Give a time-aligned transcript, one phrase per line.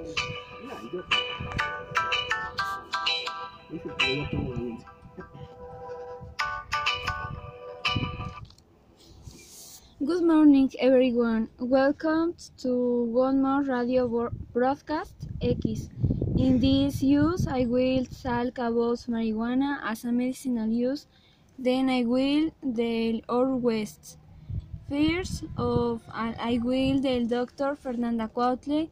[0.00, 0.16] Good
[10.24, 11.50] morning, everyone.
[11.58, 15.90] Welcome to one more radio broadcast X.
[16.38, 21.06] In this use, I will talk about marijuana as a medicinal use.
[21.58, 24.16] Then I will the our West.
[24.88, 27.76] First of all, I will the Dr.
[27.76, 28.88] Fernanda Cuautle.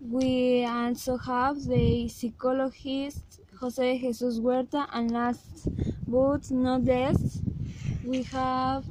[0.00, 5.68] We also have the psychologist Jose Jesus Huerta, and last
[6.08, 7.42] but not least,
[8.04, 8.84] we have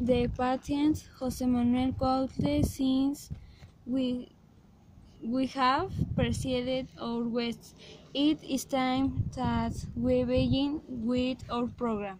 [0.00, 3.30] the patient Jose Manuel Cuautle since
[3.86, 4.28] we
[5.22, 7.76] we have proceeded our West.
[8.12, 12.18] It is time that we begin with our program.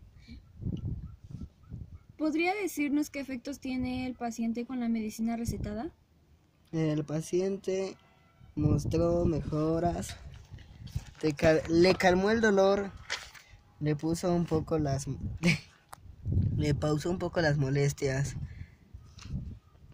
[2.18, 5.92] ¿Podría decirnos qué efectos tiene el paciente con la medicina recetada?
[6.72, 7.96] El paciente
[8.56, 10.18] mostró mejoras,
[11.70, 12.92] le calmó el dolor,
[13.80, 15.08] le puso un poco las...
[16.58, 18.36] le pausó un poco las molestias,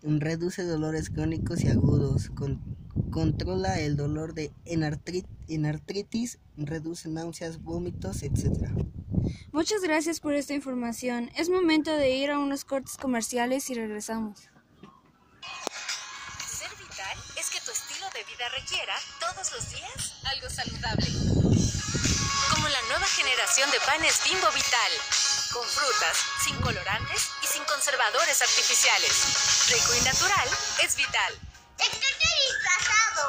[0.03, 2.70] reduce dolores crónicos y agudos, con,
[3.11, 8.69] controla el dolor de en, artritis, reduce náuseas, vómitos, etc.
[9.51, 11.29] Muchas gracias por esta información.
[11.35, 14.39] Es momento de ir a unos cortes comerciales y regresamos.
[16.47, 21.07] Ser vital es que tu estilo de vida requiera todos los días algo saludable.
[22.55, 24.91] Como la nueva generación de panes Bimbo Vital,
[25.53, 29.67] con frutas, sin colorantes y sin conservadores artificiales.
[29.69, 30.47] Rico y natural
[30.83, 31.50] es vital.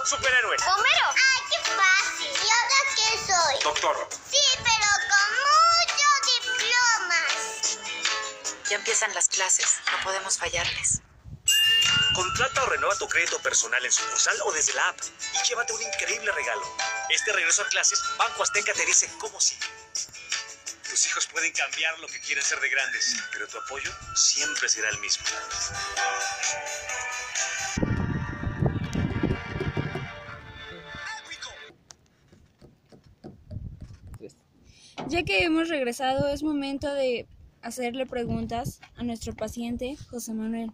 [0.05, 0.57] Superhéroe.
[0.57, 1.07] Homero.
[1.15, 2.31] ¡Ay, qué fácil!
[2.45, 3.63] ¿Y ahora qué soy?
[3.63, 4.09] Doctor.
[4.31, 6.15] Sí, pero con muchos
[6.45, 7.79] diplomas.
[8.69, 11.03] Ya empiezan las clases, no podemos fallarles.
[12.15, 15.83] Contrata o renueva tu crédito personal en sucursal o desde la app y llévate un
[15.83, 16.77] increíble regalo.
[17.09, 19.67] Este regreso a clases, Banco Azteca te dice cómo sigue.
[20.91, 24.91] Tus hijos pueden cambiar lo que quieren ser de grandes, pero tu apoyo siempre será
[24.91, 25.25] el mismo.
[35.09, 37.27] Ya que hemos regresado, es momento de
[37.63, 40.73] hacerle preguntas a nuestro paciente, José Manuel.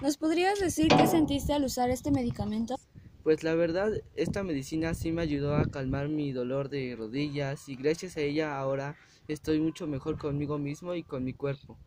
[0.00, 2.76] ¿Nos podrías decir qué sentiste al usar este medicamento?
[3.22, 7.76] Pues la verdad, esta medicina sí me ayudó a calmar mi dolor de rodillas y
[7.76, 8.96] gracias a ella ahora
[9.28, 11.78] estoy mucho mejor conmigo mismo y con mi cuerpo.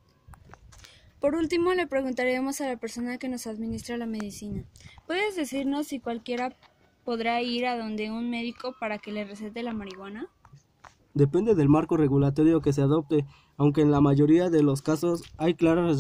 [1.20, 4.64] Por último, le preguntaremos a la persona que nos administra la medicina.
[5.06, 6.56] ¿Puedes decirnos si cualquiera
[7.04, 10.28] podrá ir a donde un médico para que le recete la marihuana?
[11.18, 13.26] Depende del marco regulatorio que se adopte,
[13.58, 16.00] aunque en la mayoría de los casos hay claras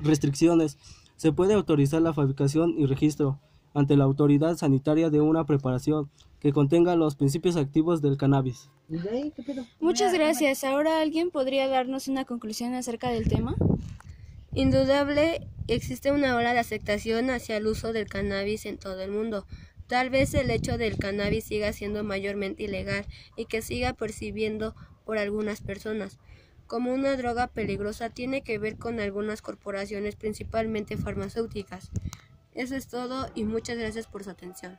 [0.00, 0.76] restricciones.
[1.16, 3.40] Se puede autorizar la fabricación y registro
[3.72, 6.10] ante la autoridad sanitaria de una preparación
[6.40, 8.68] que contenga los principios activos del cannabis.
[9.80, 10.62] Muchas gracias.
[10.62, 13.54] Ahora alguien podría darnos una conclusión acerca del tema.
[14.52, 19.46] Indudable existe una ola de aceptación hacia el uso del cannabis en todo el mundo.
[19.90, 23.04] Tal vez el hecho del cannabis siga siendo mayormente ilegal
[23.36, 24.74] y que siga percibiendo
[25.04, 26.20] por algunas personas
[26.68, 31.90] como una droga peligrosa tiene que ver con algunas corporaciones, principalmente farmacéuticas.
[32.54, 34.78] Eso es todo y muchas gracias por su atención.